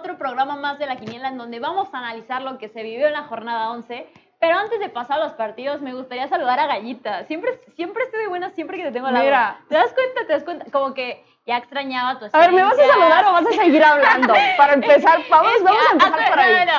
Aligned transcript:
otro 0.00 0.16
programa 0.16 0.56
más 0.56 0.78
de 0.78 0.86
la 0.86 0.96
Quiniela 0.96 1.28
en 1.28 1.38
donde 1.38 1.60
vamos 1.60 1.92
a 1.92 1.98
analizar 1.98 2.42
lo 2.42 2.58
que 2.58 2.68
se 2.68 2.82
vivió 2.82 3.06
en 3.06 3.12
la 3.12 3.24
jornada 3.24 3.70
11. 3.70 4.06
Pero 4.40 4.58
antes 4.58 4.80
de 4.80 4.88
pasar 4.88 5.20
a 5.20 5.24
los 5.24 5.34
partidos, 5.34 5.82
me 5.82 5.92
gustaría 5.92 6.26
saludar 6.26 6.58
a 6.58 6.66
Gallita. 6.66 7.24
Siempre, 7.26 7.60
siempre 7.76 8.04
estoy 8.04 8.20
de 8.20 8.28
buena 8.28 8.50
siempre 8.50 8.78
que 8.78 8.84
te 8.84 8.92
tengo 8.92 9.10
lado. 9.10 9.22
Mira. 9.22 9.60
¿Te 9.68 9.74
das 9.74 9.92
cuenta? 9.92 10.26
¿Te 10.26 10.32
das 10.32 10.44
cuenta? 10.44 10.64
Como 10.72 10.94
que 10.94 11.22
ya 11.46 11.58
extrañaba 11.58 12.18
tu 12.18 12.24
A 12.32 12.38
ver, 12.38 12.52
¿me 12.52 12.62
vas 12.62 12.78
a 12.78 12.86
saludar 12.86 13.24
o 13.26 13.32
vas 13.32 13.46
a 13.46 13.50
seguir 13.50 13.84
hablando? 13.84 14.32
Para 14.56 14.72
empezar, 14.72 15.20
vamos, 15.28 15.52
vamos 15.62 15.82
a 15.88 15.92
empezar 15.92 16.30
por 16.30 16.38
ahí. 16.40 16.54
no, 16.54 16.72
no, 16.72 16.78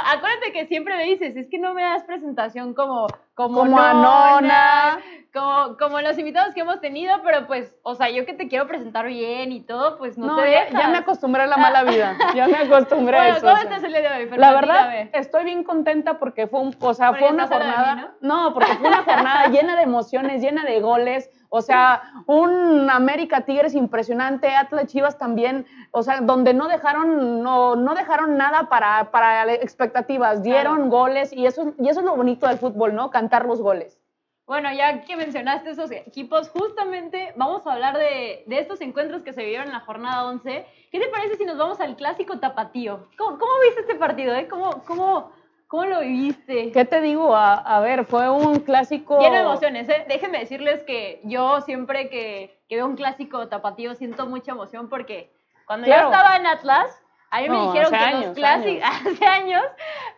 que 0.62 0.68
siempre 0.68 0.96
me 0.96 1.06
dices, 1.06 1.36
es 1.36 1.50
que 1.50 1.58
no 1.58 1.74
me 1.74 1.82
das 1.82 2.04
presentación 2.04 2.74
como 2.74 3.08
como, 3.34 3.66
Nona. 3.66 5.00
como, 5.34 5.78
como 5.78 6.02
los 6.02 6.18
invitados 6.20 6.54
que 6.54 6.62
hemos 6.62 6.80
tenido, 6.80 7.22
pero 7.24 7.48
pues, 7.48 7.76
o 7.82 7.96
sea, 7.96 8.10
yo 8.10 8.26
que 8.26 8.34
te 8.34 8.48
quiero 8.48 8.68
presentar 8.68 9.08
bien 9.08 9.52
y 9.52 9.62
todo, 9.62 9.98
pues 9.98 10.18
no, 10.18 10.28
No, 10.28 10.36
te 10.36 10.52
ya, 10.52 10.66
dejas. 10.66 10.82
ya 10.82 10.90
me 10.90 10.98
acostumbré 10.98 11.44
a 11.44 11.48
la 11.48 11.58
mala 11.58 11.84
vida. 11.84 12.16
Ya 12.36 12.48
me 12.48 12.58
acostumbré 12.58 13.18
a 13.18 13.30
eso. 13.30 13.42
¿cómo 13.42 13.54
o 13.54 13.56
sea. 13.56 13.64
estás 13.64 13.84
el 13.84 13.92
día 13.92 14.02
de 14.02 14.24
hoy, 14.24 14.28
Fer? 14.30 14.40
La 14.40 14.54
verdad, 14.54 15.10
estoy 15.14 15.46
bien 15.46 15.64
contenta 15.64 16.20
porque 16.20 16.48
fue 16.48 16.60
un, 16.60 16.76
o 16.80 16.94
sea, 16.94 17.14
fue 17.14 17.30
una 17.32 17.48
jornada, 17.48 17.96
mí, 17.96 18.04
¿no? 18.22 18.54
porque 18.54 18.74
fue 18.74 18.88
una 18.88 19.04
jornada 19.04 19.48
llena 19.48 19.76
de 19.76 19.84
emociones, 19.84 20.42
llena 20.42 20.64
de 20.64 20.80
goles, 20.82 21.30
o 21.54 21.62
sea, 21.62 22.02
un 22.28 22.90
América 22.90 23.42
Tigres 23.42 23.76
impresionante, 23.76 24.56
Atlas 24.56 24.88
Chivas 24.88 25.18
también, 25.18 25.66
o 25.92 26.02
sea, 26.02 26.22
donde 26.22 26.54
no 26.54 26.70
dejaron, 26.70 27.44
no, 27.44 27.76
no 27.76 27.94
dejaron 27.94 28.38
nada 28.38 28.70
para, 28.70 29.12
para 29.12 29.54
expectativas, 29.54 30.44
dieron 30.44 30.76
Claro. 30.76 30.90
goles 30.90 31.34
y 31.34 31.46
eso, 31.46 31.74
y 31.78 31.90
eso 31.90 32.00
es 32.00 32.06
lo 32.06 32.16
bonito 32.16 32.48
del 32.48 32.58
fútbol, 32.58 32.96
¿no? 32.96 33.10
Cantar 33.12 33.46
los 33.46 33.62
goles. 33.62 34.00
Bueno, 34.48 34.70
ya 34.74 35.02
que 35.02 35.18
mencionaste 35.18 35.72
esos 35.72 35.92
equipos, 35.92 36.50
justamente 36.50 37.34
vamos 37.36 37.68
a 37.68 37.74
hablar 37.74 37.98
de, 37.98 38.44
de 38.48 38.60
estos 38.60 38.80
encuentros 38.80 39.22
que 39.22 39.34
se 39.34 39.42
vivieron 39.44 39.68
en 39.68 39.74
la 39.74 39.82
jornada 39.82 40.26
11. 40.28 40.66
¿Qué 40.90 41.00
te 41.02 41.08
parece 41.10 41.36
si 41.36 41.44
nos 41.46 41.58
vamos 41.58 41.82
al 41.82 41.98
clásico 41.98 42.40
tapatío? 42.40 43.10
¿Cómo, 43.18 43.38
cómo 43.38 43.52
viste 43.66 43.82
este 43.82 43.96
partido? 43.96 44.34
Eh? 44.36 44.48
¿Cómo, 44.50 44.84
cómo, 44.86 45.32
¿Cómo 45.72 45.86
lo 45.86 46.02
viviste? 46.02 46.70
¿Qué 46.74 46.84
te 46.84 47.00
digo? 47.00 47.34
A, 47.34 47.54
a 47.54 47.80
ver, 47.80 48.04
fue 48.04 48.30
un 48.30 48.60
clásico. 48.60 49.18
De 49.20 49.28
emociones, 49.28 49.88
¿eh? 49.88 50.04
Déjenme 50.06 50.40
decirles 50.40 50.84
que 50.84 51.22
yo 51.24 51.62
siempre 51.62 52.10
que, 52.10 52.60
que 52.68 52.76
veo 52.76 52.86
un 52.86 52.98
clásico 52.98 53.48
tapatío 53.48 53.96
siento 53.96 54.28
mucha 54.28 54.52
emoción 54.52 54.90
porque 54.90 55.32
cuando 55.66 55.86
Claro. 55.86 56.10
yo 56.10 56.12
estaba 56.12 56.36
en 56.36 56.46
Atlas, 56.46 57.02
a 57.30 57.40
mí 57.40 57.48
me 57.48 57.62
dijeron 57.68 57.90
que 57.90 58.26
los 58.26 58.36
clásicos, 58.36 58.84
hace 59.06 59.26
años, 59.26 59.64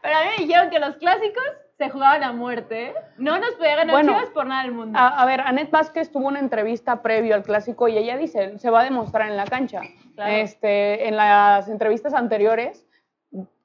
pero 0.02 0.18
a 0.18 0.22
mí 0.22 0.26
me 0.36 0.44
dijeron 0.44 0.72
que 0.72 0.80
los 0.80 0.96
clásicos 0.96 1.44
se 1.78 1.88
jugaban 1.92 2.24
a 2.24 2.32
muerte. 2.32 2.88
¿eh? 2.88 2.96
No 3.18 3.38
nos 3.38 3.52
podía 3.52 3.76
ganar 3.76 3.94
Bueno, 3.94 4.14
Chivas 4.14 4.30
por 4.32 4.48
nada 4.48 4.64
del 4.64 4.72
mundo. 4.72 4.98
A, 4.98 5.22
a 5.22 5.26
ver, 5.28 5.42
Anet 5.42 5.70
Vázquez 5.70 6.12
tuvo 6.12 6.30
una 6.30 6.40
entrevista 6.40 7.04
previo 7.04 7.36
al 7.36 7.44
clásico 7.44 7.88
y 7.88 8.00
ella 8.00 8.18
dice, 8.18 8.58
se 8.58 8.72
va 8.72 8.82
a 8.82 8.84
demostrar 8.86 9.30
en 9.30 9.38
la 9.38 9.46
cancha. 9.46 9.82
Claro. 10.16 10.32
Este, 10.32 11.08
en 11.08 11.16
las 11.16 11.70
entrevistas 11.70 12.16
anteriores, 12.16 12.88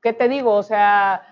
¿qué 0.02 0.12
te 0.12 0.28
digo? 0.28 0.52
O 0.52 0.62
sea, 0.62 1.22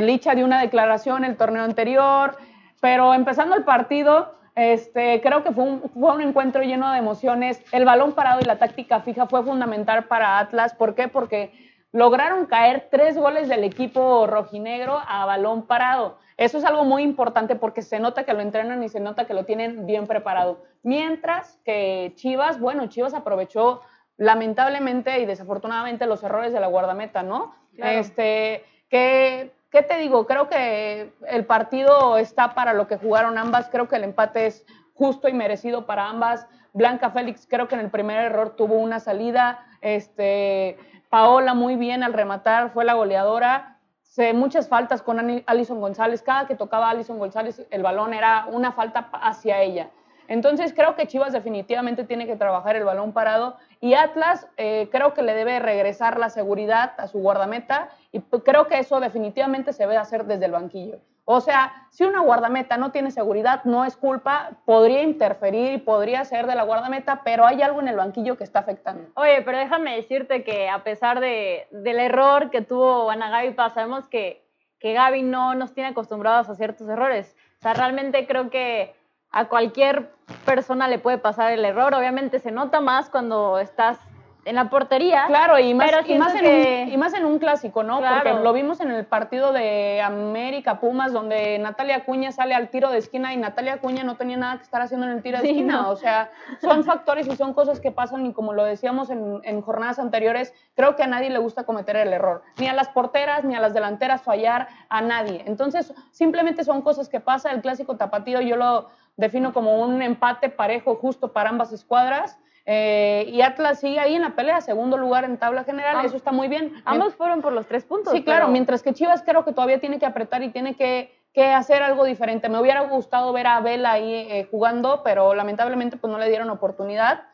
Licha 0.00 0.34
dio 0.34 0.44
una 0.44 0.60
declaración 0.60 1.24
el 1.24 1.36
torneo 1.36 1.62
anterior, 1.62 2.36
pero 2.80 3.14
empezando 3.14 3.54
el 3.54 3.64
partido, 3.64 4.34
este, 4.54 5.20
creo 5.20 5.42
que 5.42 5.52
fue 5.52 5.64
un, 5.64 5.82
fue 5.90 6.14
un 6.14 6.20
encuentro 6.20 6.62
lleno 6.62 6.92
de 6.92 6.98
emociones. 6.98 7.62
El 7.72 7.84
balón 7.84 8.12
parado 8.12 8.40
y 8.40 8.44
la 8.44 8.58
táctica 8.58 9.00
fija 9.00 9.26
fue 9.26 9.42
fundamental 9.42 10.04
para 10.04 10.38
Atlas. 10.38 10.74
¿Por 10.74 10.94
qué? 10.94 11.08
Porque 11.08 11.52
lograron 11.92 12.46
caer 12.46 12.88
tres 12.90 13.16
goles 13.16 13.48
del 13.48 13.64
equipo 13.64 14.26
rojinegro 14.26 15.00
a 15.06 15.24
balón 15.26 15.66
parado. 15.66 16.18
Eso 16.36 16.58
es 16.58 16.64
algo 16.64 16.84
muy 16.84 17.02
importante 17.02 17.54
porque 17.54 17.82
se 17.82 18.00
nota 18.00 18.24
que 18.24 18.32
lo 18.32 18.40
entrenan 18.40 18.82
y 18.82 18.88
se 18.88 18.98
nota 18.98 19.26
que 19.26 19.34
lo 19.34 19.44
tienen 19.44 19.86
bien 19.86 20.06
preparado. 20.06 20.64
Mientras 20.82 21.60
que 21.64 22.12
Chivas, 22.16 22.58
bueno, 22.58 22.88
Chivas 22.88 23.14
aprovechó 23.14 23.80
lamentablemente 24.16 25.20
y 25.20 25.26
desafortunadamente 25.26 26.06
los 26.06 26.22
errores 26.24 26.52
de 26.52 26.60
la 26.60 26.66
guardameta, 26.66 27.22
¿no? 27.22 27.54
Claro. 27.76 27.98
Este, 27.98 28.64
que, 28.88 29.52
¿qué 29.74 29.82
te 29.82 29.96
digo? 29.98 30.24
Creo 30.28 30.48
que 30.48 31.12
el 31.26 31.46
partido 31.46 32.16
está 32.16 32.54
para 32.54 32.72
lo 32.74 32.86
que 32.86 32.96
jugaron 32.96 33.36
ambas. 33.38 33.68
Creo 33.70 33.88
que 33.88 33.96
el 33.96 34.04
empate 34.04 34.46
es 34.46 34.64
justo 34.94 35.26
y 35.26 35.32
merecido 35.32 35.84
para 35.84 36.08
ambas. 36.08 36.46
Blanca 36.72 37.10
Félix 37.10 37.44
creo 37.50 37.66
que 37.66 37.74
en 37.74 37.80
el 37.80 37.90
primer 37.90 38.18
error 38.18 38.54
tuvo 38.54 38.76
una 38.76 39.00
salida. 39.00 39.66
Este, 39.80 40.78
Paola 41.10 41.54
muy 41.54 41.74
bien 41.74 42.04
al 42.04 42.12
rematar, 42.12 42.70
fue 42.70 42.84
la 42.84 42.94
goleadora. 42.94 43.80
Se, 44.02 44.32
muchas 44.32 44.68
faltas 44.68 45.02
con 45.02 45.42
Alison 45.44 45.80
González. 45.80 46.22
Cada 46.22 46.46
que 46.46 46.54
tocaba 46.54 46.90
Alison 46.90 47.18
González 47.18 47.66
el 47.72 47.82
balón 47.82 48.14
era 48.14 48.46
una 48.46 48.70
falta 48.70 49.10
hacia 49.12 49.60
ella. 49.60 49.90
Entonces 50.28 50.72
creo 50.74 50.96
que 50.96 51.06
Chivas 51.06 51.32
definitivamente 51.32 52.04
tiene 52.04 52.26
que 52.26 52.36
trabajar 52.36 52.76
el 52.76 52.84
balón 52.84 53.12
parado 53.12 53.56
y 53.80 53.94
Atlas 53.94 54.46
eh, 54.56 54.88
creo 54.90 55.14
que 55.14 55.22
le 55.22 55.34
debe 55.34 55.58
regresar 55.58 56.18
la 56.18 56.30
seguridad 56.30 56.92
a 56.98 57.08
su 57.08 57.18
guardameta 57.18 57.88
y 58.12 58.20
creo 58.20 58.66
que 58.66 58.78
eso 58.78 59.00
definitivamente 59.00 59.72
se 59.72 59.82
debe 59.82 59.96
hacer 59.96 60.24
desde 60.24 60.46
el 60.46 60.52
banquillo. 60.52 60.98
O 61.26 61.40
sea, 61.40 61.86
si 61.90 62.04
una 62.04 62.20
guardameta 62.20 62.76
no 62.76 62.92
tiene 62.92 63.10
seguridad, 63.10 63.64
no 63.64 63.84
es 63.86 63.96
culpa, 63.96 64.50
podría 64.66 65.02
interferir 65.02 65.72
y 65.72 65.78
podría 65.78 66.22
ser 66.24 66.46
de 66.46 66.54
la 66.54 66.64
guardameta, 66.64 67.22
pero 67.24 67.46
hay 67.46 67.62
algo 67.62 67.80
en 67.80 67.88
el 67.88 67.96
banquillo 67.96 68.36
que 68.36 68.44
está 68.44 68.58
afectando. 68.58 69.08
Oye, 69.14 69.40
pero 69.42 69.56
déjame 69.56 69.96
decirte 69.96 70.44
que 70.44 70.68
a 70.68 70.84
pesar 70.84 71.20
de, 71.20 71.66
del 71.70 71.98
error 71.98 72.50
que 72.50 72.60
tuvo 72.60 73.10
Ana 73.10 73.30
Gaby 73.30 73.54
sabemos 73.72 74.06
que, 74.06 74.44
que 74.78 74.92
Gaby 74.92 75.22
no 75.22 75.54
nos 75.54 75.72
tiene 75.72 75.90
acostumbrados 75.90 76.50
a 76.50 76.56
ciertos 76.56 76.86
errores. 76.90 77.34
O 77.58 77.62
sea, 77.62 77.72
realmente 77.72 78.26
creo 78.26 78.50
que 78.50 78.94
a 79.36 79.46
cualquier 79.46 80.12
persona 80.44 80.86
le 80.86 81.00
puede 81.00 81.18
pasar 81.18 81.50
el 81.50 81.64
error. 81.64 81.92
Obviamente 81.92 82.38
se 82.38 82.52
nota 82.52 82.80
más 82.80 83.10
cuando 83.10 83.58
estás 83.58 83.98
en 84.46 84.56
la 84.56 84.68
portería. 84.68 85.24
Claro, 85.26 85.58
y 85.58 85.72
más, 85.72 85.90
Pero 85.90 86.06
y 86.06 86.18
más, 86.18 86.34
en, 86.34 86.40
que- 86.42 86.84
un, 86.86 86.92
y 86.92 86.96
más 86.98 87.14
en 87.14 87.24
un 87.24 87.38
clásico, 87.38 87.82
¿no? 87.82 87.98
Claro. 87.98 88.16
Porque 88.22 88.44
lo 88.44 88.52
vimos 88.52 88.78
en 88.80 88.90
el 88.90 89.06
partido 89.06 89.54
de 89.54 90.02
América 90.02 90.80
Pumas, 90.80 91.14
donde 91.14 91.58
Natalia 91.58 91.96
Acuña 91.96 92.30
sale 92.30 92.54
al 92.54 92.68
tiro 92.68 92.90
de 92.90 92.98
esquina 92.98 93.32
y 93.32 93.38
Natalia 93.38 93.72
Acuña 93.74 94.04
no 94.04 94.16
tenía 94.16 94.36
nada 94.36 94.58
que 94.58 94.62
estar 94.64 94.82
haciendo 94.82 95.06
en 95.06 95.12
el 95.14 95.22
tiro 95.22 95.38
de 95.38 95.44
Sí, 95.44 95.48
esquina. 95.50 95.80
no. 95.82 95.90
O 95.90 95.96
sea, 95.96 96.30
son 96.60 96.84
factores 96.84 97.26
y 97.26 97.34
son 97.36 97.54
cosas 97.54 97.80
que 97.80 97.90
pasan 97.90 98.26
y 98.26 98.34
como 98.34 98.52
lo 98.52 98.64
decíamos 98.64 99.08
en, 99.08 99.40
en 99.44 99.62
jornadas 99.62 99.98
anteriores, 99.98 100.52
creo 100.76 100.94
que 100.94 101.02
a 101.02 101.06
nadie 101.06 101.30
le 101.30 101.38
gusta 101.38 101.64
cometer 101.64 101.96
el 101.96 102.12
error. 102.12 102.42
Ni 102.58 102.68
a 102.68 102.74
las 102.74 102.88
porteras, 102.90 103.44
ni 103.44 103.54
a 103.56 103.60
las 103.60 103.72
delanteras 103.72 104.20
fallar, 104.22 104.68
a 104.90 105.00
nadie. 105.00 105.42
Entonces, 105.46 105.94
simplemente 106.12 106.64
son 106.64 106.82
cosas 106.82 107.08
que 107.08 107.18
pasan. 107.18 107.54
El 107.56 107.62
clásico 107.62 107.96
tapatío 107.96 108.42
yo 108.42 108.56
lo 108.56 108.90
defino 109.16 109.52
como 109.52 109.80
un 109.80 110.02
empate 110.02 110.48
parejo 110.48 110.96
justo 110.96 111.32
para 111.32 111.50
ambas 111.50 111.72
escuadras. 111.72 112.38
Eh, 112.66 113.26
y 113.28 113.42
Atlas 113.42 113.80
sigue 113.80 114.00
ahí 114.00 114.14
en 114.14 114.22
la 114.22 114.30
pelea, 114.30 114.60
segundo 114.62 114.96
lugar 114.96 115.24
en 115.24 115.36
tabla 115.36 115.64
general, 115.64 116.02
eso 116.04 116.16
está 116.16 116.32
muy 116.32 116.48
bien. 116.48 116.72
Ambos 116.86 117.14
fueron 117.14 117.42
por 117.42 117.52
los 117.52 117.66
tres 117.66 117.84
puntos. 117.84 118.12
Sí, 118.14 118.24
claro, 118.24 118.48
mientras 118.48 118.82
que 118.82 118.94
Chivas 118.94 119.22
creo 119.22 119.44
que 119.44 119.52
todavía 119.52 119.80
tiene 119.80 119.98
que 119.98 120.06
apretar 120.06 120.42
y 120.42 120.48
tiene 120.48 120.74
que, 120.74 121.14
que 121.34 121.52
hacer 121.52 121.82
algo 121.82 122.04
diferente. 122.04 122.48
Me 122.48 122.58
hubiera 122.58 122.80
gustado 122.82 123.32
ver 123.34 123.48
a 123.48 123.60
Vela 123.60 123.92
ahí 123.92 124.26
eh, 124.30 124.48
jugando, 124.50 125.02
pero 125.04 125.34
lamentablemente 125.34 125.98
pues 125.98 126.10
no 126.10 126.18
le 126.18 126.28
dieron 126.30 126.48
oportunidad. 126.48 127.24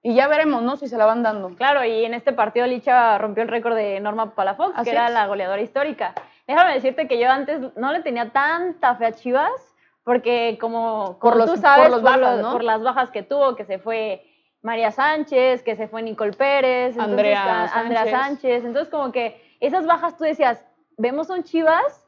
Y 0.00 0.14
ya 0.14 0.28
veremos, 0.28 0.62
¿no? 0.62 0.76
Si 0.76 0.86
se 0.86 0.96
la 0.96 1.06
van 1.06 1.24
dando. 1.24 1.48
Claro, 1.56 1.84
y 1.84 2.04
en 2.04 2.14
este 2.14 2.32
partido 2.32 2.64
Licha 2.68 3.18
rompió 3.18 3.42
el 3.42 3.48
récord 3.48 3.74
de 3.74 3.98
Norma 3.98 4.32
Palafox, 4.36 4.74
Así 4.76 4.84
que 4.84 4.96
era 4.96 5.08
es. 5.08 5.12
la 5.12 5.26
goleadora 5.26 5.60
histórica. 5.60 6.14
Déjame 6.46 6.74
decirte 6.74 7.08
que 7.08 7.18
yo 7.18 7.28
antes 7.28 7.60
no 7.76 7.92
le 7.92 8.00
tenía 8.02 8.30
tanta 8.30 8.94
fe 8.94 9.06
a 9.06 9.12
Chivas, 9.12 9.74
porque 10.08 10.56
como, 10.58 11.18
Por 11.20 11.32
como 11.32 11.34
los- 11.34 11.50
tú 11.52 11.56
sabes, 11.58 11.88
por 11.88 11.96
los 11.96 12.02
bajas, 12.02 12.40
¿no? 12.40 12.52
por 12.52 12.64
las 12.64 12.82
bajas 12.82 13.10
que 13.10 13.22
tuvo, 13.22 13.54
que 13.56 13.66
se 13.66 13.78
fue 13.78 14.24
María 14.62 14.90
Sánchez, 14.90 15.62
que 15.62 15.76
se 15.76 15.86
fue 15.86 16.00
Nicole 16.02 16.32
Pérez, 16.32 16.96
entonces, 16.96 17.10
Andrea 17.10 17.42
a- 17.44 17.78
Andrea 17.80 18.04
Sánchez. 18.06 18.18
Sánchez. 18.18 18.64
Entonces, 18.64 18.90
como 18.90 19.12
que 19.12 19.38
esas 19.60 19.84
bajas 19.86 20.16
tú 20.16 20.24
decías, 20.24 20.64
vemos 20.96 21.28
un 21.28 21.42
Chivas 21.42 22.06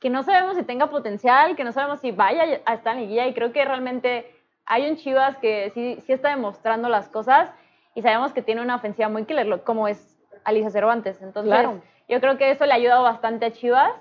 que 0.00 0.10
no 0.10 0.24
sabemos 0.24 0.56
si 0.56 0.64
tenga 0.64 0.88
potencial, 0.90 1.54
que 1.54 1.62
no 1.62 1.70
sabemos 1.70 2.00
si 2.00 2.10
vaya 2.10 2.60
a 2.66 2.74
estar 2.74 2.94
en 2.96 3.02
liguilla, 3.02 3.28
y 3.28 3.32
creo 3.32 3.52
que 3.52 3.64
realmente 3.64 4.28
hay 4.66 4.90
un 4.90 4.96
Chivas 4.96 5.36
que 5.36 5.70
sí, 5.72 5.98
sí 6.04 6.12
está 6.12 6.30
demostrando 6.30 6.88
las 6.88 7.08
cosas 7.08 7.48
y 7.94 8.02
sabemos 8.02 8.32
que 8.32 8.42
tiene 8.42 8.60
una 8.60 8.74
ofensiva 8.74 9.08
muy 9.08 9.24
killer, 9.24 9.62
como 9.62 9.86
es 9.86 10.18
Alicia 10.44 10.70
Cervantes. 10.70 11.22
Entonces, 11.22 11.52
Claro. 11.52 11.80
yo 12.08 12.20
creo 12.20 12.36
que 12.38 12.50
eso 12.50 12.66
le 12.66 12.72
ha 12.72 12.74
ayudado 12.74 13.04
bastante 13.04 13.46
a 13.46 13.52
Chivas. 13.52 13.92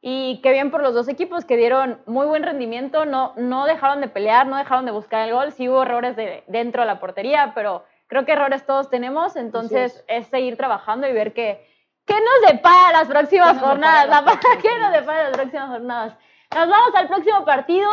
Y 0.00 0.40
qué 0.42 0.52
bien 0.52 0.70
por 0.70 0.82
los 0.82 0.94
dos 0.94 1.08
equipos 1.08 1.44
que 1.44 1.56
dieron 1.56 2.00
muy 2.06 2.26
buen 2.26 2.42
rendimiento, 2.42 3.06
no, 3.06 3.32
no 3.36 3.64
dejaron 3.66 4.00
de 4.00 4.08
pelear, 4.08 4.46
no 4.46 4.56
dejaron 4.56 4.84
de 4.84 4.92
buscar 4.92 5.26
el 5.26 5.34
gol, 5.34 5.52
sí 5.52 5.68
hubo 5.68 5.82
errores 5.82 6.14
de, 6.16 6.44
dentro 6.46 6.82
de 6.82 6.86
la 6.86 7.00
portería, 7.00 7.52
pero 7.54 7.84
creo 8.06 8.24
que 8.24 8.32
errores 8.32 8.64
todos 8.66 8.88
tenemos, 8.90 9.34
entonces 9.36 10.04
es. 10.06 10.26
seguir 10.28 10.56
trabajando 10.56 11.08
y 11.08 11.12
ver 11.12 11.32
qué, 11.32 11.66
qué 12.04 12.14
nos 12.14 12.52
depara 12.52 12.92
las 12.92 13.08
próximas 13.08 13.48
¿Qué 13.54 13.54
nos 13.54 13.64
jornadas, 13.68 14.08
la- 14.08 14.40
qué 14.62 14.78
nos 14.78 14.92
depara 14.92 15.24
las 15.24 15.32
próximas 15.32 15.70
jornadas. 15.70 16.14
Nos 16.54 16.68
vamos 16.68 16.94
al 16.94 17.08
próximo 17.08 17.44
partido, 17.44 17.90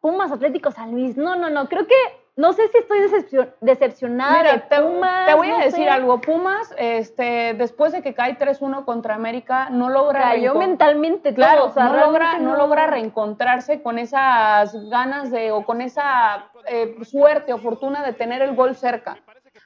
Pumas 0.00 0.32
Atlético 0.32 0.72
San 0.72 0.90
Luis, 0.92 1.16
no, 1.16 1.36
no, 1.36 1.48
no, 1.50 1.68
creo 1.68 1.86
que, 1.86 1.94
no 2.36 2.52
sé 2.52 2.68
si 2.68 2.78
estoy 2.78 2.98
decepcion- 3.00 3.52
decepcionada 3.62 4.32
de 4.34 4.52
Mira, 4.52 4.68
te, 4.68 4.80
Pumas. 4.80 5.26
te 5.26 5.34
voy 5.34 5.48
a 5.48 5.52
no 5.52 5.58
decir 5.64 5.84
sé. 5.84 5.88
algo. 5.88 6.20
Pumas, 6.20 6.74
este, 6.76 7.54
después 7.54 7.92
de 7.92 8.02
que 8.02 8.12
cae 8.14 8.36
3-1 8.38 8.84
contra 8.84 9.14
América, 9.14 9.70
no 9.70 9.88
logra... 9.88 10.20
Cayó 10.20 10.54
mentalmente 10.54 11.30
todo, 11.30 11.36
Claro, 11.36 11.64
o 11.66 11.70
sea, 11.70 11.84
no, 11.84 11.96
logra, 11.96 12.18
realmente 12.32 12.44
no 12.44 12.56
logra 12.56 12.86
reencontrarse 12.88 13.82
con 13.82 13.98
esas 13.98 14.74
ganas 14.90 15.30
de, 15.30 15.50
o 15.50 15.64
con 15.64 15.80
esa 15.80 16.50
eh, 16.66 16.94
suerte 17.04 17.52
o 17.54 17.58
fortuna 17.58 18.02
de 18.04 18.12
tener 18.12 18.42
el 18.42 18.54
gol 18.54 18.76
cerca. 18.76 19.16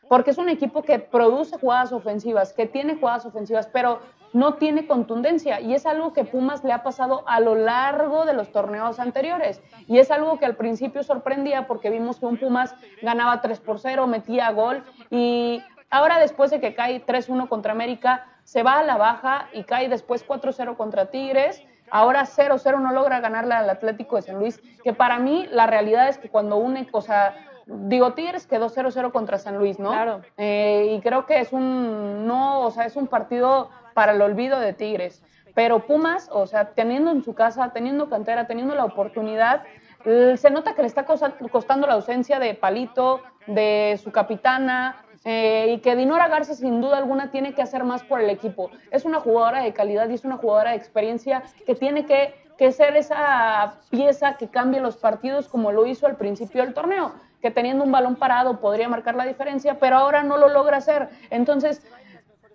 porque 0.08 0.30
es 0.30 0.38
un 0.38 0.48
equipo 0.48 0.82
que 0.82 0.98
produce 1.00 1.58
jugadas 1.58 1.92
ofensivas, 1.92 2.52
que 2.52 2.66
tiene 2.66 2.96
jugadas 2.96 3.26
ofensivas, 3.26 3.68
pero 3.72 4.00
no 4.32 4.54
tiene 4.54 4.86
contundencia 4.86 5.60
y 5.60 5.74
es 5.74 5.86
algo 5.86 6.12
que 6.12 6.24
Pumas 6.24 6.62
le 6.64 6.72
ha 6.72 6.82
pasado 6.82 7.24
a 7.26 7.40
lo 7.40 7.54
largo 7.54 8.24
de 8.24 8.32
los 8.32 8.52
torneos 8.52 9.00
anteriores 9.00 9.60
y 9.86 9.98
es 9.98 10.10
algo 10.10 10.38
que 10.38 10.46
al 10.46 10.56
principio 10.56 11.02
sorprendía 11.02 11.66
porque 11.66 11.90
vimos 11.90 12.18
que 12.18 12.26
un 12.26 12.36
Pumas 12.36 12.74
ganaba 13.02 13.40
3 13.40 13.60
por 13.60 13.80
0, 13.80 14.06
metía 14.06 14.50
gol 14.52 14.84
y 15.10 15.62
ahora 15.90 16.18
después 16.18 16.50
de 16.50 16.60
que 16.60 16.74
cae 16.74 17.04
3-1 17.04 17.48
contra 17.48 17.72
América 17.72 18.26
se 18.50 18.64
va 18.64 18.78
a 18.78 18.82
la 18.82 18.96
baja 18.96 19.48
y 19.52 19.62
cae 19.62 19.88
después 19.88 20.26
4-0 20.26 20.76
contra 20.76 21.06
Tigres. 21.06 21.62
Ahora 21.88 22.22
0-0 22.22 22.80
no 22.80 22.92
logra 22.92 23.20
ganarle 23.20 23.54
al 23.54 23.70
Atlético 23.70 24.16
de 24.16 24.22
San 24.22 24.40
Luis, 24.40 24.60
que 24.82 24.92
para 24.92 25.20
mí 25.20 25.46
la 25.52 25.68
realidad 25.68 26.08
es 26.08 26.18
que 26.18 26.28
cuando 26.28 26.56
une, 26.56 26.88
o 26.90 27.00
sea, 27.00 27.34
digo, 27.66 28.12
Tigres 28.14 28.48
quedó 28.48 28.68
0-0 28.68 29.12
contra 29.12 29.38
San 29.38 29.56
Luis, 29.58 29.78
¿no? 29.78 29.90
Claro. 29.90 30.22
Eh, 30.36 30.94
y 30.96 31.00
creo 31.00 31.26
que 31.26 31.38
es 31.38 31.52
un, 31.52 32.26
no, 32.26 32.62
o 32.62 32.70
sea, 32.72 32.86
es 32.86 32.96
un 32.96 33.06
partido 33.06 33.70
para 33.94 34.12
el 34.12 34.22
olvido 34.22 34.60
de 34.60 34.72
Tigres. 34.72 35.22
Pero 35.54 35.86
Pumas, 35.86 36.28
o 36.32 36.46
sea, 36.46 36.70
teniendo 36.70 37.10
en 37.10 37.22
su 37.22 37.34
casa, 37.34 37.72
teniendo 37.72 38.08
cantera, 38.08 38.46
teniendo 38.46 38.74
la 38.74 38.84
oportunidad, 38.84 39.62
se 40.04 40.50
nota 40.50 40.74
que 40.74 40.82
le 40.82 40.88
está 40.88 41.04
costando 41.04 41.86
la 41.86 41.94
ausencia 41.94 42.38
de 42.38 42.54
Palito, 42.54 43.20
de 43.46 43.98
su 44.02 44.12
capitana, 44.12 45.04
eh, 45.24 45.74
y 45.74 45.78
que 45.80 45.96
Dinora 45.96 46.28
Garza 46.28 46.54
sin 46.54 46.80
duda 46.80 46.96
alguna 46.96 47.30
tiene 47.30 47.52
que 47.52 47.60
hacer 47.60 47.84
más 47.84 48.02
por 48.02 48.20
el 48.20 48.30
equipo. 48.30 48.70
Es 48.90 49.04
una 49.04 49.20
jugadora 49.20 49.62
de 49.62 49.74
calidad 49.74 50.08
y 50.08 50.14
es 50.14 50.24
una 50.24 50.38
jugadora 50.38 50.70
de 50.70 50.76
experiencia 50.76 51.42
que 51.66 51.74
tiene 51.74 52.06
que, 52.06 52.34
que 52.56 52.72
ser 52.72 52.96
esa 52.96 53.74
pieza 53.90 54.36
que 54.38 54.48
cambie 54.48 54.80
los 54.80 54.96
partidos 54.96 55.48
como 55.48 55.72
lo 55.72 55.84
hizo 55.84 56.06
al 56.06 56.16
principio 56.16 56.62
del 56.62 56.72
torneo 56.72 57.12
que 57.40 57.50
teniendo 57.50 57.84
un 57.84 57.92
balón 57.92 58.16
parado 58.16 58.60
podría 58.60 58.88
marcar 58.88 59.14
la 59.14 59.24
diferencia, 59.24 59.78
pero 59.78 59.96
ahora 59.96 60.22
no 60.22 60.36
lo 60.36 60.48
logra 60.48 60.76
hacer. 60.76 61.08
Entonces, 61.30 61.82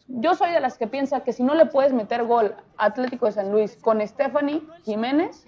yo 0.07 0.35
soy 0.35 0.51
de 0.51 0.59
las 0.59 0.77
que 0.77 0.87
piensa 0.87 1.23
que 1.23 1.33
si 1.33 1.41
no 1.41 1.55
le 1.55 1.65
puedes 1.65 1.91
meter 1.91 2.23
gol 2.23 2.55
a 2.77 2.85
Atlético 2.85 3.25
de 3.25 3.31
San 3.31 3.51
Luis 3.51 3.75
con 3.81 4.05
Stephanie 4.05 4.61
Jiménez, 4.83 5.45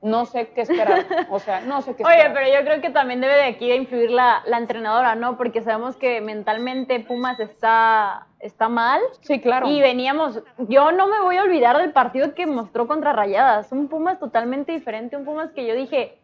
no 0.00 0.24
sé 0.24 0.48
qué 0.48 0.62
esperar. 0.62 1.04
O 1.30 1.38
sea, 1.38 1.60
no 1.60 1.82
sé 1.82 1.94
qué 1.94 2.02
esperar. 2.02 2.30
Oye, 2.30 2.34
pero 2.34 2.58
yo 2.58 2.64
creo 2.64 2.80
que 2.80 2.90
también 2.90 3.20
debe 3.20 3.34
de 3.34 3.44
aquí 3.44 3.70
influir 3.70 4.10
la, 4.10 4.42
la 4.46 4.58
entrenadora, 4.58 5.14
¿no? 5.14 5.36
Porque 5.36 5.62
sabemos 5.62 5.96
que 5.96 6.20
mentalmente 6.22 7.00
Pumas 7.00 7.38
está, 7.38 8.26
está 8.40 8.68
mal. 8.68 9.00
Sí, 9.20 9.40
claro. 9.40 9.68
Y 9.68 9.80
veníamos, 9.80 10.42
yo 10.68 10.90
no 10.92 11.06
me 11.06 11.20
voy 11.20 11.36
a 11.36 11.42
olvidar 11.42 11.76
del 11.76 11.92
partido 11.92 12.34
que 12.34 12.46
mostró 12.46 12.86
contra 12.86 13.12
Rayadas. 13.12 13.70
Un 13.72 13.88
Pumas 13.88 14.18
totalmente 14.18 14.72
diferente, 14.72 15.16
un 15.16 15.26
Pumas 15.26 15.50
que 15.52 15.66
yo 15.66 15.74
dije, 15.74 16.17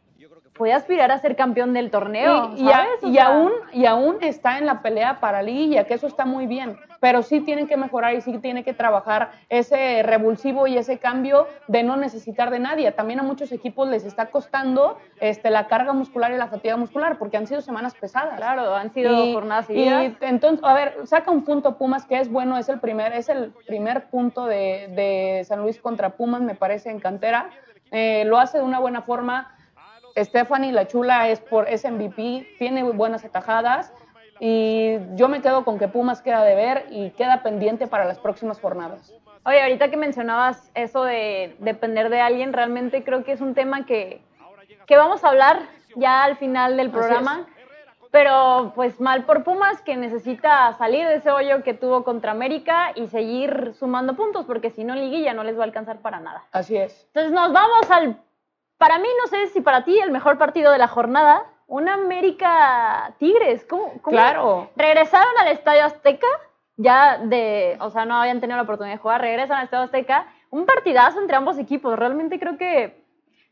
puede 0.56 0.72
aspirar 0.72 1.10
a 1.10 1.18
ser 1.18 1.36
campeón 1.36 1.72
del 1.72 1.90
torneo. 1.90 2.52
Y, 2.56 2.64
y, 3.10 3.18
aún, 3.18 3.52
y 3.72 3.86
aún 3.86 4.18
está 4.20 4.58
en 4.58 4.66
la 4.66 4.82
pelea 4.82 5.20
para 5.20 5.42
Liguilla, 5.42 5.84
que 5.84 5.94
eso 5.94 6.06
está 6.06 6.24
muy 6.24 6.46
bien. 6.46 6.78
Pero 7.00 7.22
sí 7.22 7.40
tienen 7.40 7.66
que 7.66 7.76
mejorar 7.76 8.14
y 8.14 8.20
sí 8.20 8.38
tiene 8.38 8.64
que 8.64 8.72
trabajar 8.72 9.32
ese 9.48 10.02
revulsivo 10.02 10.66
y 10.66 10.78
ese 10.78 10.98
cambio 10.98 11.48
de 11.68 11.82
no 11.82 11.96
necesitar 11.96 12.50
de 12.50 12.60
nadie. 12.60 12.90
También 12.92 13.20
a 13.20 13.22
muchos 13.22 13.52
equipos 13.52 13.88
les 13.88 14.04
está 14.04 14.26
costando 14.26 14.98
este, 15.20 15.50
la 15.50 15.66
carga 15.66 15.92
muscular 15.92 16.32
y 16.32 16.36
la 16.36 16.46
fatiga 16.46 16.76
muscular, 16.76 17.18
porque 17.18 17.36
han 17.36 17.46
sido 17.46 17.60
semanas 17.60 17.94
pesadas. 17.94 18.36
Claro, 18.36 18.74
han 18.74 18.92
sido 18.92 19.32
jornadas. 19.32 19.68
Y 19.68 19.88
entonces, 20.20 20.64
a 20.64 20.72
ver, 20.72 20.94
saca 21.04 21.30
un 21.30 21.44
punto 21.44 21.76
Pumas 21.76 22.06
que 22.06 22.18
es 22.18 22.30
bueno, 22.30 22.56
es 22.56 22.68
el 22.68 22.78
primer, 22.78 23.12
es 23.12 23.28
el 23.28 23.52
primer 23.66 24.08
punto 24.08 24.46
de, 24.46 24.88
de 24.94 25.44
San 25.44 25.60
Luis 25.62 25.80
contra 25.80 26.10
Pumas, 26.10 26.40
me 26.40 26.54
parece, 26.54 26.90
en 26.90 27.00
cantera. 27.00 27.50
Eh, 27.90 28.24
lo 28.24 28.38
hace 28.38 28.58
de 28.58 28.64
una 28.64 28.80
buena 28.80 29.02
forma 29.02 29.53
Stephanie 30.16 30.72
La 30.72 30.86
Chula 30.86 31.28
es, 31.28 31.40
por, 31.40 31.68
es 31.68 31.84
MVP, 31.84 32.46
tiene 32.58 32.82
buenas 32.84 33.24
atajadas 33.24 33.92
y 34.40 34.98
yo 35.14 35.28
me 35.28 35.40
quedo 35.40 35.64
con 35.64 35.78
que 35.78 35.88
Pumas 35.88 36.22
queda 36.22 36.42
de 36.42 36.54
ver 36.54 36.86
y 36.90 37.10
queda 37.10 37.42
pendiente 37.42 37.86
para 37.86 38.04
las 38.04 38.18
próximas 38.18 38.60
jornadas. 38.60 39.12
Oye, 39.44 39.62
ahorita 39.62 39.90
que 39.90 39.96
mencionabas 39.96 40.70
eso 40.74 41.04
de 41.04 41.56
depender 41.58 42.08
de 42.08 42.20
alguien, 42.20 42.52
realmente 42.52 43.04
creo 43.04 43.24
que 43.24 43.32
es 43.32 43.40
un 43.40 43.54
tema 43.54 43.84
que, 43.84 44.22
que 44.86 44.96
vamos 44.96 45.22
a 45.22 45.28
hablar 45.28 45.60
ya 45.96 46.24
al 46.24 46.36
final 46.36 46.76
del 46.76 46.90
programa. 46.90 47.46
Pero 48.10 48.72
pues 48.76 49.00
mal 49.00 49.24
por 49.24 49.42
Pumas 49.42 49.82
que 49.82 49.96
necesita 49.96 50.72
salir 50.74 51.04
de 51.08 51.16
ese 51.16 51.32
hoyo 51.32 51.64
que 51.64 51.74
tuvo 51.74 52.04
contra 52.04 52.30
América 52.30 52.92
y 52.94 53.08
seguir 53.08 53.74
sumando 53.76 54.14
puntos, 54.14 54.46
porque 54.46 54.70
si 54.70 54.84
no, 54.84 54.94
liguilla 54.94 55.34
no 55.34 55.42
les 55.42 55.58
va 55.58 55.62
a 55.62 55.64
alcanzar 55.64 55.98
para 55.98 56.20
nada. 56.20 56.44
Así 56.52 56.76
es. 56.76 57.06
Entonces 57.08 57.32
nos 57.32 57.52
vamos 57.52 57.90
al 57.90 58.16
para 58.84 58.98
mí, 58.98 59.08
no 59.18 59.28
sé 59.28 59.46
si 59.46 59.62
para 59.62 59.82
ti 59.82 59.98
el 59.98 60.10
mejor 60.10 60.36
partido 60.36 60.70
de 60.70 60.76
la 60.76 60.88
jornada, 60.88 61.46
un 61.66 61.88
América 61.88 63.14
Tigres. 63.18 63.64
¿Cómo, 63.64 63.94
Claro. 64.02 64.68
Regresaron 64.76 65.32
al 65.40 65.48
Estadio 65.48 65.86
Azteca, 65.86 66.26
ya 66.76 67.16
de, 67.16 67.78
o 67.80 67.88
sea, 67.88 68.04
no 68.04 68.20
habían 68.20 68.42
tenido 68.42 68.58
la 68.58 68.64
oportunidad 68.64 68.96
de 68.96 69.00
jugar, 69.00 69.22
regresan 69.22 69.56
al 69.56 69.64
Estadio 69.64 69.84
Azteca. 69.84 70.26
Un 70.50 70.66
partidazo 70.66 71.18
entre 71.18 71.34
ambos 71.34 71.58
equipos, 71.58 71.98
realmente 71.98 72.38
creo 72.38 72.58
que... 72.58 73.02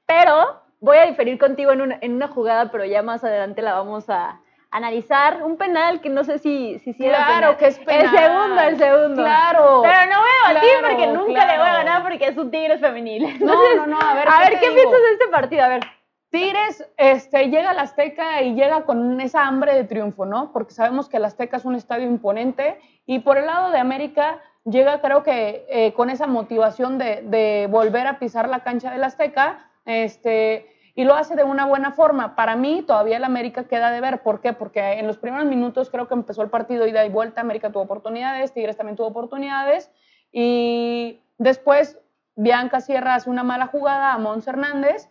Pero 0.05 0.61
voy 0.81 0.99
a 0.99 1.07
diferir 1.07 1.39
contigo 1.39 1.73
en 1.73 1.81
una, 1.81 1.99
en 2.03 2.13
una 2.13 2.29
jugada, 2.29 2.71
pero 2.71 2.85
ya 2.85 3.03
más 3.03 3.25
adelante 3.25 3.63
la 3.63 3.73
vamos 3.73 4.11
a, 4.11 4.39
analizar 4.73 5.43
un 5.43 5.57
penal 5.59 6.01
que 6.01 6.09
no 6.09 6.25
sé 6.25 6.39
si, 6.39 6.79
si, 6.81 6.95
si 6.95 7.05
Claro 7.05 7.57
que 7.59 7.67
es 7.67 7.79
penal. 7.79 8.07
El 8.07 8.11
segundo, 8.11 8.63
el 8.63 8.79
segundo. 8.79 9.23
Claro. 9.23 9.83
Pero 9.83 10.11
no 10.11 10.19
voy 10.19 10.31
a 10.45 10.55
batir 10.55 10.71
porque 10.81 11.07
nunca 11.09 11.47
le 11.47 11.59
voy 11.59 11.69
a 11.69 11.73
ganar 11.75 12.03
porque 12.03 12.27
es 12.27 12.37
un 12.37 12.51
Tigres 12.51 12.81
femenil. 12.81 13.39
no, 13.45 13.77
no, 13.77 13.87
no, 13.87 14.01
a 14.01 14.15
ver. 14.15 14.29
A 14.29 14.41
ver, 14.41 14.59
¿qué 14.59 14.71
piensas 14.71 15.01
de 15.03 15.13
este 15.13 15.29
partido? 15.31 15.63
A 15.63 15.69
ver. 15.69 15.83
Tigres 16.31 16.91
este, 16.97 17.51
llega 17.51 17.71
al 17.71 17.79
Azteca 17.79 18.41
y 18.41 18.55
llega 18.55 18.85
con 18.85 19.21
esa 19.21 19.47
hambre 19.47 19.75
de 19.75 19.85
triunfo, 19.85 20.25
¿no? 20.25 20.51
Porque 20.51 20.73
sabemos 20.73 21.11
que 21.11 21.19
el 21.19 21.27
Azteca 21.27 21.59
es 21.59 21.67
un 21.67 21.75
estadio 21.75 22.07
imponente 22.07 22.81
y 23.05 23.19
por 23.19 23.37
el 23.37 23.45
lado 23.45 23.71
de 23.71 23.79
América 23.79 24.41
llega 24.65 25.03
creo 25.03 25.23
que 25.23 25.67
eh, 25.69 25.93
con 25.93 26.09
esa 26.09 26.27
motivación 26.27 26.97
de, 26.97 27.21
de, 27.23 27.69
volver 27.71 28.07
a 28.07 28.19
pisar 28.19 28.49
la 28.49 28.61
cancha 28.61 28.91
del 28.91 29.05
Azteca, 29.05 29.69
este, 29.85 30.72
y 30.95 31.05
lo 31.05 31.15
hace 31.15 31.37
de 31.37 31.45
una 31.45 31.65
buena 31.65 31.93
forma. 31.93 32.37
Para 32.37 32.57
mí 32.57 32.83
todavía 32.83 33.17
el 33.17 33.25
América 33.25 33.65
queda 33.65 33.91
de 33.91 34.01
ver. 34.01 34.23
¿Por 34.23 34.41
qué? 34.41 34.53
Porque 34.53 34.81
en 34.99 35.07
los 35.07 35.17
primeros 35.19 35.47
minutos 35.47 35.91
creo 35.91 36.07
que 36.07 36.15
empezó 36.15 36.43
el 36.43 36.51
partido 36.51 36.87
ida 36.87 37.05
y 37.05 37.09
vuelta, 37.09 37.41
América 37.41 37.71
tuvo 37.71 37.83
oportunidades, 37.83 38.53
Tigres 38.53 38.77
también 38.77 38.97
tuvo 38.97 39.07
oportunidades 39.07 39.91
y 40.33 41.21
después 41.39 41.99
Bianca 42.37 42.81
Sierra 42.81 43.15
hace 43.15 43.31
una 43.31 43.43
mala 43.43 43.67
jugada 43.67 44.13
a 44.13 44.19
Mons 44.19 44.47
Hernández, 44.47 45.09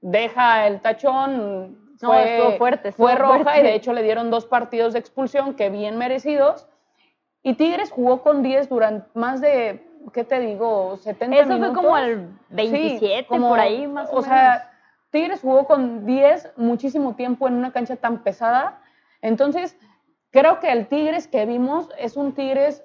deja 0.00 0.66
el 0.66 0.80
tachón, 0.80 1.78
fue, 1.98 2.56
fuerte, 2.58 2.92
fue 2.92 3.14
roja 3.14 3.58
y 3.58 3.62
de 3.62 3.74
hecho 3.74 3.92
le 3.92 4.02
dieron 4.02 4.30
dos 4.30 4.46
partidos 4.46 4.92
de 4.92 4.98
expulsión 4.98 5.54
que 5.54 5.70
bien 5.70 5.98
merecidos. 5.98 6.66
Y 7.44 7.54
Tigres 7.54 7.90
jugó 7.90 8.22
con 8.22 8.42
10 8.42 8.68
durante 8.68 9.06
más 9.18 9.40
de, 9.40 9.84
¿qué 10.12 10.22
te 10.22 10.38
digo? 10.38 10.96
70 10.96 11.26
minutos. 11.26 11.56
Eso 11.56 11.72
fue 11.72 11.82
como 11.82 11.98
el 11.98 12.28
27, 12.50 13.26
como, 13.26 13.48
por 13.48 13.58
ahí 13.58 13.86
más 13.88 14.10
o, 14.12 14.18
o 14.18 14.22
sea, 14.22 14.71
Tigres 15.12 15.42
jugó 15.42 15.66
con 15.66 16.06
10 16.06 16.54
muchísimo 16.56 17.14
tiempo 17.14 17.46
en 17.46 17.54
una 17.54 17.70
cancha 17.70 17.96
tan 17.96 18.22
pesada. 18.22 18.80
Entonces, 19.20 19.76
creo 20.30 20.58
que 20.58 20.72
el 20.72 20.88
Tigres 20.88 21.28
que 21.28 21.44
vimos 21.44 21.90
es 21.98 22.16
un 22.16 22.32
Tigres 22.32 22.82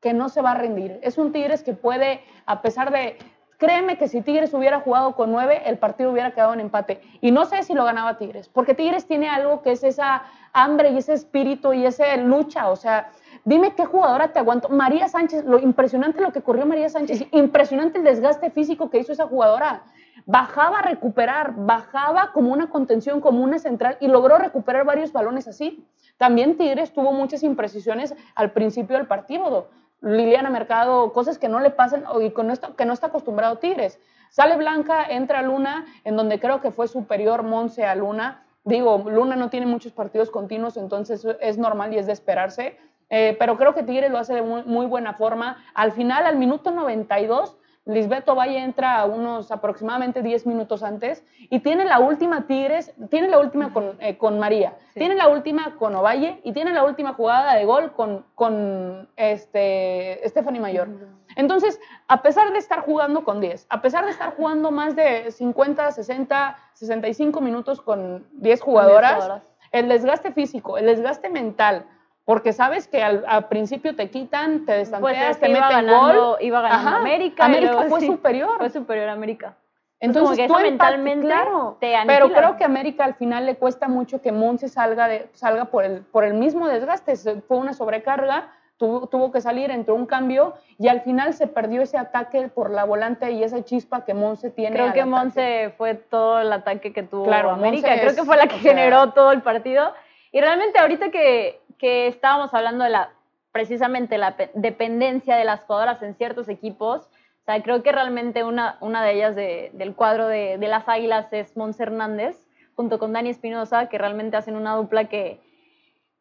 que 0.00 0.14
no 0.14 0.28
se 0.28 0.42
va 0.42 0.52
a 0.52 0.54
rendir. 0.54 1.00
Es 1.02 1.18
un 1.18 1.32
Tigres 1.32 1.64
que 1.64 1.74
puede, 1.74 2.22
a 2.46 2.62
pesar 2.62 2.92
de... 2.92 3.18
Créeme 3.58 3.96
que 3.96 4.06
si 4.06 4.20
Tigres 4.20 4.52
hubiera 4.54 4.80
jugado 4.80 5.16
con 5.16 5.32
9, 5.32 5.62
el 5.64 5.78
partido 5.78 6.12
hubiera 6.12 6.32
quedado 6.32 6.52
en 6.52 6.60
empate. 6.60 7.00
Y 7.20 7.32
no 7.32 7.46
sé 7.46 7.62
si 7.62 7.72
lo 7.72 7.84
ganaba 7.84 8.18
Tigres, 8.18 8.48
porque 8.48 8.74
Tigres 8.74 9.06
tiene 9.06 9.28
algo 9.28 9.62
que 9.62 9.72
es 9.72 9.82
esa 9.82 10.24
hambre 10.52 10.90
y 10.90 10.98
ese 10.98 11.14
espíritu 11.14 11.72
y 11.72 11.86
esa 11.86 12.16
lucha. 12.18 12.68
O 12.68 12.76
sea, 12.76 13.10
dime 13.44 13.74
qué 13.74 13.86
jugadora 13.86 14.32
te 14.32 14.38
aguanto. 14.38 14.68
María 14.68 15.08
Sánchez, 15.08 15.44
lo 15.46 15.58
impresionante 15.58 16.20
lo 16.20 16.32
que 16.32 16.42
corrió 16.42 16.66
María 16.66 16.90
Sánchez, 16.90 17.26
impresionante 17.32 17.98
el 17.98 18.04
desgaste 18.04 18.50
físico 18.50 18.90
que 18.90 18.98
hizo 18.98 19.12
esa 19.12 19.26
jugadora 19.26 19.82
bajaba 20.24 20.78
a 20.78 20.82
recuperar, 20.82 21.54
bajaba 21.56 22.32
como 22.32 22.52
una 22.52 22.70
contención, 22.70 23.20
como 23.20 23.42
una 23.42 23.58
central 23.58 23.98
y 24.00 24.08
logró 24.08 24.38
recuperar 24.38 24.84
varios 24.84 25.12
balones 25.12 25.46
así. 25.48 25.84
También 26.16 26.56
Tigres 26.56 26.92
tuvo 26.92 27.12
muchas 27.12 27.42
imprecisiones 27.42 28.14
al 28.34 28.52
principio 28.52 28.96
del 28.96 29.06
partido. 29.06 29.68
Liliana 30.00 30.50
Mercado, 30.50 31.12
cosas 31.12 31.38
que 31.38 31.48
no 31.48 31.60
le 31.60 31.70
pasan 31.70 32.04
y 32.22 32.30
con 32.30 32.50
esto, 32.50 32.74
que 32.76 32.84
no 32.84 32.92
está 32.92 33.08
acostumbrado 33.08 33.58
Tigres. 33.58 33.98
Sale 34.30 34.56
Blanca, 34.56 35.04
entra 35.08 35.42
Luna, 35.42 35.86
en 36.04 36.16
donde 36.16 36.40
creo 36.40 36.60
que 36.60 36.70
fue 36.70 36.88
superior 36.88 37.42
Monse 37.42 37.84
a 37.84 37.94
Luna. 37.94 38.44
Digo, 38.64 39.04
Luna 39.08 39.36
no 39.36 39.50
tiene 39.50 39.66
muchos 39.66 39.92
partidos 39.92 40.30
continuos, 40.30 40.76
entonces 40.76 41.26
es 41.40 41.58
normal 41.58 41.92
y 41.94 41.98
es 41.98 42.06
de 42.06 42.12
esperarse. 42.12 42.76
Eh, 43.08 43.36
pero 43.38 43.56
creo 43.56 43.74
que 43.74 43.84
Tigres 43.84 44.10
lo 44.10 44.18
hace 44.18 44.34
de 44.34 44.42
muy, 44.42 44.64
muy 44.64 44.86
buena 44.86 45.14
forma. 45.14 45.64
Al 45.74 45.92
final, 45.92 46.26
al 46.26 46.36
minuto 46.36 46.70
92, 46.70 47.56
Lisbeto 47.86 48.34
Valle 48.34 48.58
entra 48.58 49.04
unos 49.04 49.52
aproximadamente 49.52 50.20
10 50.20 50.46
minutos 50.46 50.82
antes 50.82 51.24
y 51.38 51.60
tiene 51.60 51.84
la 51.84 52.00
última 52.00 52.48
Tigres, 52.48 52.92
tiene 53.10 53.28
la 53.28 53.38
última 53.38 53.72
con, 53.72 53.96
eh, 54.00 54.18
María, 54.32 54.74
tiene 54.94 55.14
la 55.14 55.28
última 55.28 55.76
con 55.76 55.94
Ovalle 55.94 56.40
y 56.42 56.52
tiene 56.52 56.72
la 56.72 56.84
última 56.84 57.14
jugada 57.14 57.54
de 57.54 57.64
gol 57.64 57.92
con, 57.92 58.24
con 58.34 59.08
este, 59.14 60.20
Stephanie 60.26 60.60
Mayor. 60.60 60.88
Entonces, 61.36 61.78
a 62.08 62.22
pesar 62.22 62.52
de 62.52 62.58
estar 62.58 62.80
jugando 62.80 63.22
con 63.22 63.40
10, 63.40 63.66
a 63.68 63.80
pesar 63.80 64.04
de 64.04 64.10
estar 64.10 64.34
jugando 64.34 64.72
más 64.72 64.96
de 64.96 65.30
50, 65.30 65.92
60, 65.92 66.56
65 66.72 67.40
minutos 67.40 67.80
con 67.80 68.26
10 68.32 68.62
jugadoras, 68.62 69.42
el 69.70 69.88
desgaste 69.88 70.32
físico, 70.32 70.76
el 70.76 70.86
desgaste 70.86 71.28
mental, 71.28 71.84
porque 72.26 72.52
sabes 72.52 72.86
que 72.88 73.02
al, 73.02 73.24
al 73.26 73.46
principio 73.48 73.96
te 73.96 74.10
quitan, 74.10 74.66
te 74.66 74.72
Pues 74.74 74.78
destanteas, 74.90 75.30
es 75.30 75.36
que 75.38 75.46
te 75.46 75.52
meten 75.52 75.68
ganando, 75.70 76.26
gol. 76.32 76.36
iba 76.40 76.60
ganando 76.60 76.88
Ajá, 76.88 76.98
América. 76.98 77.44
América 77.46 77.72
luego 77.72 77.88
fue 77.88 78.00
sí, 78.00 78.06
superior. 78.08 78.58
Fue 78.58 78.68
superior 78.68 79.08
a 79.08 79.12
América. 79.12 79.54
Entonces, 80.00 80.36
que 80.36 80.46
tú 80.46 80.54
mentalmente 80.54 81.24
claro, 81.24 81.78
te 81.80 81.94
pero 82.06 82.30
creo 82.30 82.56
que 82.58 82.64
a 82.64 82.66
América 82.66 83.04
al 83.04 83.14
final 83.14 83.46
le 83.46 83.54
cuesta 83.56 83.88
mucho 83.88 84.20
que 84.20 84.30
Monse 84.30 84.68
salga 84.68 85.08
de 85.08 85.26
salga 85.32 85.64
por 85.66 85.84
el 85.84 86.02
por 86.02 86.24
el 86.24 86.34
mismo 86.34 86.68
desgaste, 86.68 87.16
fue 87.48 87.56
una 87.56 87.72
sobrecarga, 87.72 88.50
tuvo, 88.76 89.06
tuvo 89.06 89.32
que 89.32 89.40
salir, 89.40 89.70
entró 89.70 89.94
un 89.94 90.04
cambio 90.04 90.52
y 90.78 90.88
al 90.88 91.00
final 91.00 91.32
se 91.32 91.46
perdió 91.46 91.80
ese 91.80 91.96
ataque 91.96 92.48
por 92.48 92.70
la 92.70 92.84
volante 92.84 93.30
y 93.30 93.42
esa 93.42 93.64
chispa 93.64 94.04
que 94.04 94.12
Monse 94.12 94.50
tiene. 94.50 94.76
Creo 94.76 94.92
que. 94.92 95.04
Monse 95.06 95.72
fue 95.78 95.94
todo 95.94 96.40
el 96.40 96.52
ataque 96.52 96.92
que 96.92 97.02
tuvo 97.02 97.24
Claro, 97.24 97.52
América. 97.52 97.86
Monse 97.88 98.00
Creo 98.00 98.10
es- 98.10 98.16
que 98.18 98.24
fue 98.24 98.36
la 98.36 98.48
que 98.48 98.58
sea- 98.58 98.72
generó 98.74 99.12
todo 99.12 99.32
el 99.32 99.40
partido. 99.40 99.94
Y 100.30 100.40
realmente 100.42 100.78
ahorita 100.78 101.08
que, 101.10 101.58
que 101.78 102.06
estábamos 102.08 102.52
hablando 102.54 102.84
de 102.84 102.90
la 102.90 103.10
precisamente 103.52 104.18
la 104.18 104.36
pe- 104.36 104.50
dependencia 104.54 105.36
de 105.36 105.44
las 105.44 105.62
jugadoras 105.62 106.02
en 106.02 106.14
ciertos 106.14 106.48
equipos, 106.48 107.06
o 107.06 107.44
sea, 107.46 107.62
creo 107.62 107.82
que 107.82 107.90
realmente 107.92 108.44
una, 108.44 108.76
una 108.80 109.02
de 109.02 109.12
ellas 109.14 109.34
de- 109.36 109.70
del 109.72 109.94
cuadro 109.94 110.26
de, 110.26 110.58
de 110.58 110.68
las 110.68 110.88
Águilas 110.88 111.32
es 111.32 111.56
Monse 111.56 111.84
Hernández, 111.84 112.46
junto 112.74 112.98
con 112.98 113.12
Dani 113.14 113.30
Espinosa, 113.30 113.88
que 113.88 113.96
realmente 113.96 114.36
hacen 114.36 114.56
una 114.56 114.74
dupla 114.76 115.04
que, 115.06 115.40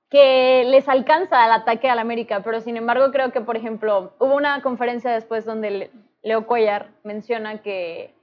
que 0.10 0.64
les 0.68 0.88
alcanza 0.88 1.44
al 1.44 1.52
ataque 1.52 1.90
al 1.90 2.00
América, 2.00 2.42
pero 2.44 2.62
sin 2.62 2.78
embargo 2.78 3.12
creo 3.12 3.32
que, 3.32 3.42
por 3.42 3.58
ejemplo, 3.58 4.14
hubo 4.20 4.36
una 4.36 4.62
conferencia 4.62 5.12
después 5.12 5.46
donde 5.46 5.72
Le- 5.72 5.92
Leo 6.22 6.46
Cuellar 6.48 6.88
menciona 7.04 7.62
que, 7.62 8.14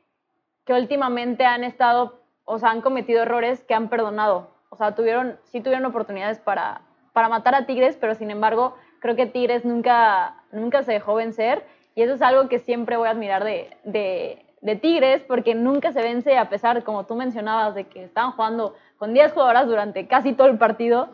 que 0.64 0.72
últimamente 0.72 1.44
han 1.44 1.64
estado, 1.64 2.20
o 2.44 2.58
sea, 2.58 2.70
han 2.70 2.80
cometido 2.80 3.22
errores 3.22 3.62
que 3.64 3.74
han 3.74 3.88
perdonado. 3.88 4.50
O 4.70 4.76
sea, 4.76 4.94
tuvieron, 4.94 5.38
sí 5.44 5.60
tuvieron 5.60 5.84
oportunidades 5.84 6.38
para, 6.40 6.80
para 7.12 7.28
matar 7.28 7.54
a 7.54 7.66
Tigres, 7.66 7.96
pero 8.00 8.14
sin 8.14 8.30
embargo, 8.30 8.76
creo 9.00 9.16
que 9.16 9.26
Tigres 9.26 9.64
nunca, 9.64 10.34
nunca 10.52 10.82
se 10.82 10.92
dejó 10.92 11.14
vencer. 11.14 11.64
Y 11.94 12.02
eso 12.02 12.14
es 12.14 12.22
algo 12.22 12.48
que 12.48 12.58
siempre 12.58 12.96
voy 12.96 13.08
a 13.08 13.10
admirar 13.10 13.44
de, 13.44 13.70
de, 13.84 14.44
de 14.62 14.76
Tigres, 14.76 15.22
porque 15.22 15.54
nunca 15.54 15.92
se 15.92 16.00
vence, 16.02 16.38
a 16.38 16.48
pesar, 16.48 16.82
como 16.84 17.04
tú 17.04 17.14
mencionabas, 17.16 17.74
de 17.74 17.84
que 17.84 18.04
estaban 18.04 18.32
jugando 18.32 18.74
con 18.96 19.12
10 19.12 19.32
jugadoras 19.32 19.66
durante 19.66 20.06
casi 20.06 20.32
todo 20.32 20.46
el 20.46 20.56
partido. 20.58 21.08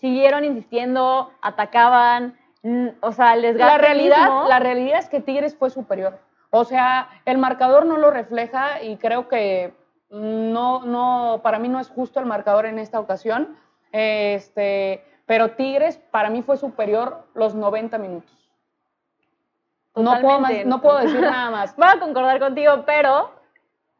Siguieron 0.00 0.44
insistiendo, 0.44 1.30
atacaban, 1.42 2.38
o 3.00 3.12
sea, 3.12 3.34
el 3.34 3.42
desgaste 3.42 3.72
La 3.72 3.78
realidad, 3.78 4.16
mismo- 4.24 4.44
la 4.48 4.58
realidad 4.60 4.98
es 5.00 5.08
que 5.08 5.20
Tigres 5.20 5.54
fue 5.56 5.68
superior. 5.70 6.18
O 6.50 6.64
sea, 6.64 7.08
el 7.24 7.38
marcador 7.38 7.84
no 7.86 7.96
lo 7.96 8.10
refleja 8.10 8.82
y 8.82 8.96
creo 8.98 9.26
que 9.28 9.74
no, 10.10 10.84
no, 10.84 11.40
para 11.42 11.58
mí 11.58 11.68
no 11.68 11.80
es 11.80 11.88
justo 11.88 12.20
el 12.20 12.26
marcador 12.26 12.66
en 12.66 12.78
esta 12.78 13.00
ocasión. 13.00 13.56
Este, 13.90 15.02
pero 15.26 15.52
Tigres 15.52 15.96
para 16.10 16.30
mí 16.30 16.42
fue 16.42 16.56
superior 16.56 17.24
los 17.34 17.54
90 17.54 17.98
minutos. 17.98 18.30
No 19.94 20.20
puedo, 20.20 20.40
más- 20.40 20.64
no 20.64 20.80
puedo 20.80 20.98
decir 20.98 21.20
nada 21.20 21.50
más. 21.50 21.76
Voy 21.76 21.86
a 21.88 22.00
concordar 22.00 22.38
contigo, 22.38 22.84
pero 22.86 23.30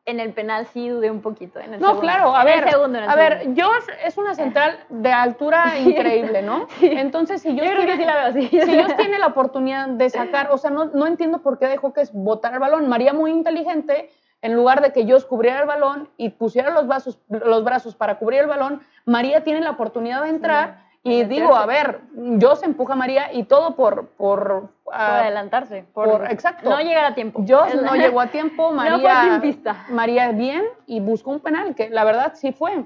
en 0.04 0.18
el 0.20 0.32
penal 0.32 0.66
sí 0.66 0.88
dudé 0.88 1.10
un 1.10 1.20
poquito. 1.20 1.60
En 1.60 1.74
el 1.74 1.80
No, 1.80 1.88
segundo. 1.88 2.00
claro, 2.00 2.34
a 2.34 2.42
ver, 2.44 2.68
segundo, 2.68 2.98
a 2.98 3.14
ver. 3.14 3.46
Josh 3.56 3.84
es 4.04 4.16
una 4.18 4.34
central 4.34 4.78
de 4.88 5.12
altura 5.12 5.78
increíble, 5.78 6.42
¿no? 6.42 6.66
Entonces, 6.80 7.42
si 7.42 7.54
yo 7.54 7.62
tiene- 7.62 7.96
sí 7.96 8.04
la 8.04 8.30
veo 8.30 8.32
si 8.32 8.48
tienen 8.96 9.20
la 9.20 9.26
oportunidad 9.28 9.86
de 9.88 10.08
sacar, 10.10 10.50
o 10.50 10.58
sea, 10.58 10.70
no, 10.70 10.86
no 10.86 11.06
entiendo 11.06 11.38
por 11.42 11.58
qué 11.58 11.66
dejó 11.66 11.92
que 11.92 12.02
botar 12.12 12.54
el 12.54 12.58
balón. 12.58 12.88
María 12.88 13.12
muy 13.12 13.30
inteligente, 13.30 14.10
en 14.40 14.54
lugar 14.54 14.80
de 14.80 14.92
que 14.92 15.04
Josh 15.08 15.24
cubriera 15.24 15.60
el 15.60 15.66
balón 15.68 16.08
y 16.16 16.30
pusiera 16.30 16.70
los 16.70 16.86
brazos, 16.88 17.20
los 17.28 17.62
brazos 17.62 17.94
para 17.94 18.18
cubrir 18.18 18.40
el 18.40 18.46
balón, 18.48 18.80
María 19.04 19.44
tiene 19.44 19.60
la 19.60 19.70
oportunidad 19.70 20.22
de 20.22 20.30
entrar 20.30 20.90
y 21.04 21.24
digo, 21.24 21.54
a 21.56 21.66
ver, 21.66 22.00
Josh 22.40 22.60
empuja 22.62 22.92
a 22.92 22.96
María 22.96 23.32
y 23.32 23.44
todo 23.44 23.74
por... 23.74 24.08
por, 24.10 24.70
por 24.84 24.94
ah, 24.94 25.20
adelantarse. 25.20 25.84
Por, 25.92 26.08
por- 26.10 26.30
exacto. 26.30 26.70
No 26.70 26.78
llegar 26.80 27.04
a 27.04 27.14
tiempo. 27.14 27.42
Es- 27.42 27.82
no 27.82 27.94
llegó 27.96 28.20
a 28.20 28.28
tiempo, 28.28 28.70
No 28.70 28.76
María, 28.76 29.22
tiempista. 29.22 29.84
María 29.88 30.30
bien 30.32 30.64
y 30.86 31.00
buscó 31.00 31.30
un 31.30 31.40
penal, 31.40 31.74
que 31.74 31.90
la 31.90 32.04
verdad 32.04 32.32
sí 32.36 32.52
fue. 32.52 32.84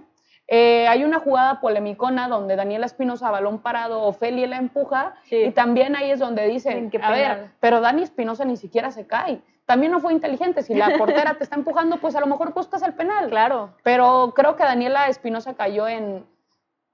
Eh, 0.49 0.87
hay 0.87 1.02
una 1.04 1.18
jugada 1.18 1.61
polemicona 1.61 2.28
donde 2.28 2.54
Daniela 2.54 2.87
Espinosa, 2.87 3.30
balón 3.32 3.58
parado, 3.58 4.02
Ofelia 4.02 4.46
la 4.46 4.58
empuja 4.58 5.14
Sí. 5.25 5.37
y 5.37 5.50
también 5.50 5.96
ahí 5.96 6.11
es 6.12 6.20
donde 6.20 6.46
dicen, 6.46 6.90
a 7.02 7.11
ver, 7.11 7.50
pero 7.58 7.80
Dani 7.80 8.02
Espinosa 8.04 8.44
ni 8.44 8.56
siquiera 8.56 8.92
se 8.92 9.06
cae. 9.08 9.40
También 9.66 9.90
no 9.90 9.99
fue 9.99 10.12
inteligente, 10.12 10.62
si 10.62 10.75
la 10.75 10.90
portera 10.99 11.35
te 11.35 11.42
está 11.42 11.56
empujando, 11.56 11.96
pues 11.96 12.14
a 12.14 12.20
lo 12.20 12.28
mejor 12.28 12.54
buscas 12.54 12.80
el 12.82 12.94
penal. 12.94 13.28
Claro. 13.28 13.70
Pero 13.82 14.32
creo 14.37 14.54
que 14.54 14.62
Daniela 14.62 15.08
Espinosa 15.08 15.54
cayó 15.54 15.88
en, 15.88 16.25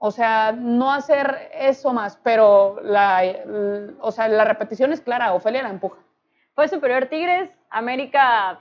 o 0.05 0.11
sea, 0.11 0.51
no 0.51 0.93
hacer 0.93 1.49
eso 1.55 1.93
más, 1.93 2.19
pero 2.25 2.81
la, 2.83 3.23
o 4.01 4.11
sea, 4.11 4.27
la 4.27 4.45
repetición 4.45 4.93
es 4.93 5.01
clara, 5.01 5.33
Ofelia 5.33 5.63
la 5.63 5.69
empuja. 5.71 5.99
Fue 6.57 6.67
superior 6.67 7.07
Tigres. 7.07 7.51
América 7.71 8.59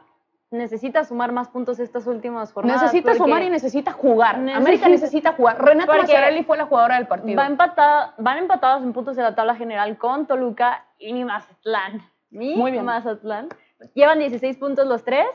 necesita 0.52 1.04
sumar 1.04 1.32
más 1.32 1.48
puntos 1.50 1.80
estas 1.80 2.06
últimas 2.06 2.54
jornadas. 2.54 2.84
Necesita 2.84 3.16
sumar 3.16 3.42
y 3.42 3.50
necesita 3.50 3.92
jugar. 3.92 4.38
Necesita- 4.38 4.58
América 4.58 4.88
necesita 4.90 5.34
jugar. 5.34 5.60
Renata 5.66 5.98
Mazzarelli 5.98 6.44
fue 6.44 6.58
la 6.58 6.66
jugadora 6.68 6.96
del 6.98 7.08
partido. 7.08 7.38
Va 7.42 7.48
empatada, 7.48 8.14
van 8.20 8.38
empatados 8.38 8.84
en 8.84 8.94
puntos 8.94 9.16
de 9.16 9.24
la 9.24 9.34
tabla 9.34 9.56
general 9.56 9.98
con 9.98 10.28
Toluca 10.28 10.86
y 11.00 11.12
mi 11.12 11.26
Mazatlán. 11.26 12.08
Mi 12.30 12.56
Muy 12.56 12.70
bien. 12.72 12.86
Mazatlán. 12.86 13.50
Llevan 13.96 14.20
16 14.20 14.58
puntos 14.58 14.86
los 14.86 15.04
tres. 15.04 15.26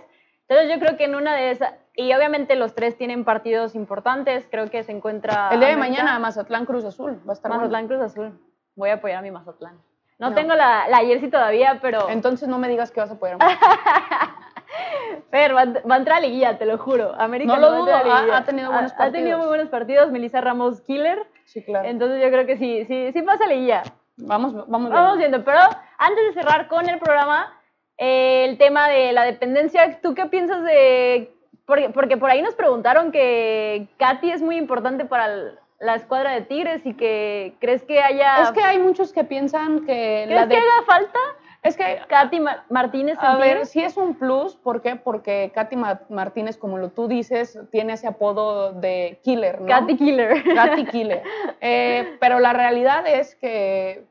Entonces 0.49 0.73
yo 0.73 0.79
creo 0.79 0.97
que 0.97 1.07
en 1.07 1.17
una 1.17 1.35
de 1.35 1.51
esas, 1.51 1.73
y 1.97 2.13
obviamente 2.15 2.55
los 2.57 2.75
tres 2.75 2.97
tienen 2.97 3.25
partidos 3.25 3.75
importantes, 3.75 4.47
creo 4.51 4.71
que 4.71 4.83
se 4.85 4.93
encuentra... 4.93 5.49
El 5.51 5.61
día 5.61 5.71
de 5.71 5.77
mañana 5.77 6.19
Mazatlán 6.19 6.67
Cruz 6.67 6.85
Azul. 6.85 7.21
Va 7.27 7.33
a 7.33 7.35
estar 7.35 7.49
bueno. 7.51 7.63
Mazatlán 7.63 7.87
Cruz 7.89 8.01
Azul. 8.03 8.39
Voy 8.75 8.91
a 8.91 8.95
apoyar 8.95 9.19
a 9.19 9.23
mi 9.23 9.31
Mazatlán. 9.31 9.81
No, 10.19 10.31
No. 10.31 10.35
tengo 10.35 10.55
la, 10.55 10.89
la 10.89 10.99
jersey 10.99 11.31
todavía, 11.31 11.79
pero... 11.83 12.09
Entonces 12.11 12.49
no 12.49 12.59
me 12.59 12.69
digas 12.69 12.91
que 12.91 13.01
vas 13.01 13.11
a 13.11 13.15
apoyar. 13.15 13.39
Fer, 15.31 15.55
va, 15.55 15.65
va 15.89 15.95
a 15.95 15.99
entrar 15.99 16.19
a 16.19 16.21
liguilla, 16.21 16.59
te 16.59 16.67
lo 16.67 16.79
juro. 16.79 17.15
América 17.19 17.55
No 17.55 17.61
lo 17.61 17.67
a 17.69 17.71
a 17.71 17.79
dudo, 17.79 17.95
ha- 17.95 18.37
ha 18.39 18.45
tenido 18.45 18.71
buenos 18.71 18.93
Ha 18.93 19.11
tenido 19.11 19.13
partidos. 19.13 19.39
muy 19.39 19.49
buenos 19.49 19.69
partidos. 19.69 20.11
Melissa 20.13 20.41
Ramos, 20.41 20.81
killer. 20.83 21.27
Sí, 21.45 21.65
claro. 21.65 21.89
Entonces 21.89 22.23
yo 22.23 22.29
creo 22.31 22.47
que 22.47 22.57
sí, 22.57 22.85
sí, 22.87 23.11
sí 23.13 23.23
pasa 23.23 23.45
a 23.45 23.49
liguilla. 23.49 23.83
Vamos, 24.19 24.55
vamos, 24.55 24.91
Vamos 24.91 25.19
viendo. 25.19 25.39
viendo, 25.39 25.45
pero 25.45 25.59
antes 25.99 26.25
de 26.35 26.41
cerrar 26.41 26.69
con 26.69 26.89
el 26.89 26.99
programa, 26.99 27.53
eh, 27.99 28.45
el 28.49 28.59
tema 28.59 28.89
de 28.89 29.13
la 29.13 29.25
dependencia, 29.25 30.01
¿tú 30.01 30.15
qué 30.15 30.27
piensas 30.27 30.63
de...? 30.65 31.33
Porque, 31.67 31.91
porque 31.91 32.17
por 32.17 32.31
ahí 32.31 32.43
nos 32.43 32.55
preguntaron 32.55 33.11
que 33.13 33.89
Katy 33.99 34.31
es 34.31 34.41
muy 34.43 34.57
importante 34.57 35.05
para 35.05 35.27
el- 35.27 35.59
la 35.81 35.95
escuadra 35.97 36.31
de 36.33 36.41
Tigres 36.43 36.87
y 36.87 36.95
que 36.95 37.55
crees 37.61 37.83
que 37.83 38.01
haya... 38.01 38.43
Es 38.43 38.51
que 38.53 38.63
hay 38.63 38.79
muchos 38.79 39.13
que 39.13 39.25
piensan 39.25 39.81
que 39.81 40.23
¿Crees 40.27 40.31
la 40.41 40.49
que 40.49 40.55
de... 40.55 40.61
haga 40.61 40.87
falta 40.87 41.19
Es 41.63 41.77
que 41.77 41.99
Katy 42.09 42.41
Ma- 42.41 42.65
Martínez 42.71 43.19
A 43.21 43.37
ver, 43.37 43.49
Tigres? 43.49 43.71
sí 43.71 43.83
es 43.83 43.97
un 43.99 44.15
plus, 44.15 44.55
¿por 44.57 44.81
qué? 44.81 44.97
Porque 44.97 45.51
Katy 45.55 45.77
Ma- 45.77 46.01
Martínez, 46.09 46.57
como 46.57 46.79
lo 46.79 46.91
tú 46.91 47.09
dices, 47.09 47.59
tiene 47.73 47.95
ese 47.95 48.07
apodo 48.07 48.73
de 48.73 49.19
killer, 49.23 49.61
¿no? 49.61 49.67
Katy 49.67 49.97
Killer. 49.99 50.45
Katy 50.55 50.85
Killer. 50.93 51.23
Eh, 51.61 52.17
pero 52.21 52.39
la 52.39 52.53
realidad 52.55 53.05
es 53.07 53.35
que 53.35 54.05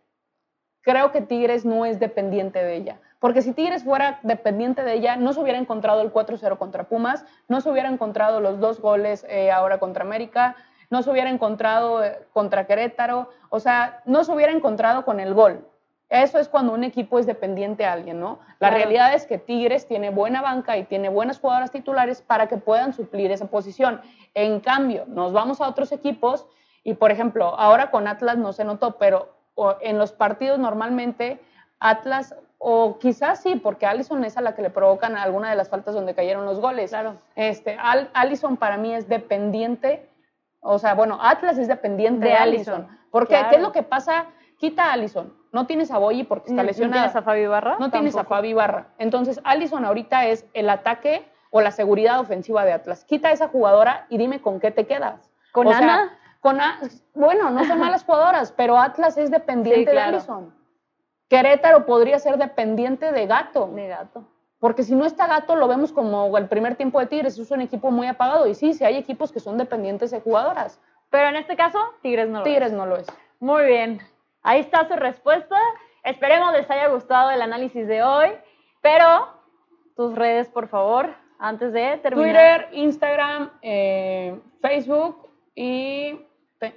creo 0.81 1.11
que 1.11 1.21
Tigres 1.21 1.65
no 1.65 1.85
es 1.85 1.99
dependiente 1.99 2.61
de 2.63 2.75
ella. 2.75 2.99
Porque 3.25 3.41
si 3.41 3.53
Tigres 3.53 3.83
fuera 3.83 4.19
dependiente 4.21 4.83
de 4.83 4.93
ella, 4.93 5.15
no 5.15 5.33
se 5.33 5.39
hubiera 5.39 5.57
encontrado 5.57 6.03
el 6.03 6.13
4-0 6.13 6.59
contra 6.59 6.83
Pumas, 6.83 7.25
no 7.47 7.59
se 7.59 7.71
hubiera 7.71 7.89
encontrado 7.89 8.39
los 8.39 8.59
dos 8.59 8.79
goles 8.79 9.25
eh, 9.27 9.49
ahora 9.51 9.79
contra 9.79 10.03
América, 10.03 10.55
no 10.91 11.01
se 11.01 11.09
hubiera 11.09 11.31
encontrado 11.31 12.03
eh, 12.03 12.19
contra 12.33 12.67
Querétaro, 12.67 13.31
o 13.49 13.59
sea, 13.59 14.03
no 14.05 14.23
se 14.23 14.31
hubiera 14.31 14.51
encontrado 14.51 15.05
con 15.05 15.19
el 15.19 15.33
gol. 15.33 15.67
Eso 16.07 16.37
es 16.37 16.47
cuando 16.47 16.71
un 16.73 16.83
equipo 16.83 17.17
es 17.17 17.25
dependiente 17.25 17.83
a 17.83 17.93
alguien, 17.93 18.19
¿no? 18.19 18.37
La 18.59 18.67
Claro. 18.69 18.75
realidad 18.75 19.15
es 19.15 19.25
que 19.25 19.39
Tigres 19.39 19.87
tiene 19.87 20.11
buena 20.11 20.43
banca 20.43 20.77
y 20.77 20.83
tiene 20.83 21.09
buenas 21.09 21.39
jugadoras 21.39 21.71
titulares 21.71 22.21
para 22.21 22.45
que 22.45 22.57
puedan 22.57 22.93
suplir 22.93 23.31
esa 23.31 23.47
posición. 23.47 24.01
En 24.35 24.59
cambio, 24.59 25.05
nos 25.07 25.33
vamos 25.33 25.61
a 25.61 25.67
otros 25.67 25.91
equipos 25.91 26.45
y, 26.83 26.93
por 26.93 27.09
ejemplo, 27.09 27.59
ahora 27.59 27.89
con 27.89 28.07
Atlas 28.07 28.37
no 28.37 28.53
se 28.53 28.65
notó, 28.65 28.99
pero 28.99 29.33
en 29.81 29.97
los 29.97 30.11
partidos 30.11 30.59
normalmente 30.59 31.39
Atlas, 31.79 32.35
o 32.57 32.97
quizás 32.99 33.41
sí, 33.41 33.55
porque 33.57 33.85
Allison 33.85 34.23
es 34.23 34.37
a 34.37 34.41
la 34.41 34.55
que 34.55 34.61
le 34.61 34.69
provocan 34.69 35.17
alguna 35.17 35.49
de 35.49 35.55
las 35.55 35.69
faltas 35.69 35.93
donde 35.93 36.15
cayeron 36.15 36.45
los 36.45 36.59
goles. 36.59 36.89
Claro. 36.91 37.15
Este, 37.35 37.77
Al- 37.79 38.09
Allison 38.13 38.57
para 38.57 38.77
mí 38.77 38.93
es 38.93 39.07
dependiente, 39.09 40.09
o 40.61 40.79
sea, 40.79 40.93
bueno, 40.95 41.19
Atlas 41.21 41.57
es 41.57 41.67
dependiente 41.67 42.25
De 42.25 42.31
de, 42.31 42.37
Allison, 42.37 42.73
Allison. 42.75 42.97
Porque, 43.11 43.35
claro. 43.35 43.49
¿qué 43.49 43.55
es 43.57 43.61
lo 43.61 43.71
que 43.71 43.83
pasa? 43.83 44.25
Quita 44.57 44.85
a 44.85 44.93
Allison. 44.93 45.33
No 45.51 45.67
tienes 45.67 45.91
a 45.91 45.97
Boyi 45.99 46.23
porque 46.23 46.49
está 46.49 46.61
¿No 46.63 46.67
lesionada. 46.67 47.03
tienes 47.03 47.15
a 47.15 47.21
Fabi 47.21 47.45
Barra? 47.45 47.75
No 47.79 47.91
tienes 47.91 48.15
a. 48.15 48.23
Fabi 48.23 48.53
Barra. 48.53 48.87
Entonces, 48.97 49.39
Allison 49.43 49.85
ahorita 49.85 50.25
es 50.27 50.45
el 50.53 50.69
ataque 50.69 51.25
o 51.51 51.61
la 51.61 51.71
seguridad 51.71 52.19
ofensiva 52.19 52.65
de 52.65 52.73
Atlas. 52.73 53.05
Quita 53.05 53.29
a 53.29 53.31
esa 53.31 53.47
jugadora 53.47 54.05
y 54.09 54.17
dime 54.17 54.41
con 54.41 54.59
qué 54.59 54.71
te 54.71 54.85
quedas. 54.87 55.29
¿Con 55.51 55.67
O 55.67 55.69
sea, 55.71 55.77
Ana? 55.79 56.17
con 56.41 56.59
A- 56.59 56.79
bueno, 57.13 57.49
no 57.51 57.63
son 57.65 57.79
malas 57.79 58.03
jugadoras, 58.03 58.51
pero 58.51 58.77
Atlas 58.77 59.17
es 59.17 59.29
dependiente 59.31 59.81
Sí, 59.91 59.95
claro. 59.95 60.11
de 60.11 60.17
Allison. 60.17 60.53
Querétaro 61.29 61.85
podría 61.85 62.19
ser 62.19 62.37
dependiente 62.37 63.11
de 63.11 63.25
Gato. 63.25 63.67
De 63.73 63.87
gato. 63.87 64.25
Porque 64.59 64.83
si 64.83 64.95
no 64.95 65.05
está 65.05 65.27
Gato, 65.27 65.55
lo 65.55 65.67
vemos 65.67 65.91
como 65.91 66.37
el 66.37 66.47
primer 66.47 66.75
tiempo 66.75 66.99
de 66.99 67.07
Tigres. 67.07 67.37
Es 67.37 67.51
un 67.51 67.61
equipo 67.61 67.91
muy 67.91 68.07
apagado. 68.07 68.47
Y 68.47 68.55
sí, 68.55 68.73
sí 68.73 68.83
hay 68.83 68.95
equipos 68.95 69.31
que 69.31 69.39
son 69.39 69.57
dependientes 69.57 70.11
de 70.11 70.21
jugadoras. 70.21 70.79
Pero 71.09 71.27
en 71.27 71.35
este 71.35 71.55
caso, 71.55 71.79
Tigres 72.01 72.27
no 72.29 72.39
lo 72.39 72.45
es. 72.45 72.51
Tigres 72.51 72.71
no 72.71 72.85
lo 72.85 72.97
es. 72.97 73.07
Muy 73.39 73.65
bien. 73.65 74.01
Ahí 74.41 74.59
está 74.59 74.87
su 74.87 74.95
respuesta. 74.95 75.57
Esperemos 76.03 76.53
les 76.53 76.69
haya 76.69 76.87
gustado 76.89 77.31
el 77.31 77.41
análisis 77.41 77.87
de 77.87 78.03
hoy, 78.03 78.29
pero 78.81 79.27
tus 79.95 80.13
redes, 80.13 80.47
por 80.49 80.67
favor, 80.67 81.15
antes 81.39 81.73
de 81.73 81.97
terminar. 81.97 82.67
Twitter, 82.67 82.69
Instagram, 82.73 83.49
eh, 83.63 84.39
Facebook 84.61 85.27
y, 85.55 86.19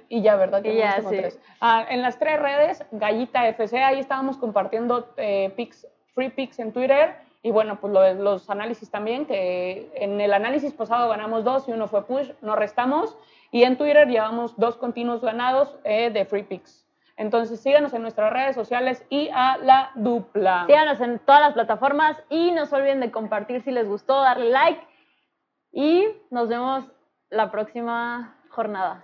y 0.09 0.21
ya, 0.21 0.35
¿verdad? 0.35 0.63
Y 0.63 0.75
ya, 0.75 0.95
Tenemos 0.95 0.97
como 0.97 1.09
sí. 1.09 1.17
tres. 1.17 1.39
Ah, 1.61 1.85
en 1.89 2.01
las 2.01 2.19
tres 2.19 2.39
redes, 2.39 2.85
Gallita 2.91 3.47
FC, 3.47 3.81
ahí 3.81 3.99
estábamos 3.99 4.37
compartiendo 4.37 5.13
eh, 5.17 5.51
pics, 5.55 5.87
free 6.13 6.29
picks 6.29 6.59
en 6.59 6.71
Twitter. 6.71 7.15
Y 7.41 7.51
bueno, 7.51 7.79
pues 7.79 7.93
lo 7.93 8.13
los 8.15 8.49
análisis 8.49 8.91
también, 8.91 9.25
que 9.25 9.89
en 9.95 10.19
el 10.19 10.33
análisis 10.33 10.73
pasado 10.73 11.07
ganamos 11.07 11.45
dos 11.45 11.69
y 11.69 11.71
uno 11.71 11.87
fue 11.87 12.05
push, 12.05 12.31
no 12.41 12.55
restamos. 12.55 13.17
Y 13.51 13.63
en 13.63 13.77
Twitter 13.77 14.07
llevamos 14.07 14.57
dos 14.57 14.75
continuos 14.75 15.21
ganados 15.21 15.77
eh, 15.85 16.09
de 16.09 16.25
free 16.25 16.43
picks. 16.43 16.85
Entonces 17.15 17.59
síganos 17.59 17.93
en 17.93 18.01
nuestras 18.01 18.31
redes 18.31 18.55
sociales 18.55 19.05
y 19.09 19.29
a 19.33 19.57
la 19.57 19.91
dupla. 19.95 20.65
Síganos 20.67 21.01
en 21.01 21.19
todas 21.19 21.41
las 21.41 21.53
plataformas 21.53 22.21
y 22.29 22.51
no 22.51 22.65
se 22.65 22.75
olviden 22.75 23.01
de 23.01 23.11
compartir 23.11 23.61
si 23.61 23.71
les 23.71 23.87
gustó, 23.87 24.21
darle 24.21 24.49
like 24.49 24.81
y 25.71 26.07
nos 26.31 26.47
vemos 26.47 26.85
la 27.29 27.51
próxima 27.51 28.37
jornada. 28.49 29.03